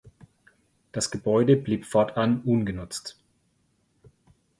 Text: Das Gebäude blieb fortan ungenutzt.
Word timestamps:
Das 0.93 1.11
Gebäude 1.11 1.55
blieb 1.55 1.85
fortan 1.85 2.41
ungenutzt. 2.41 3.19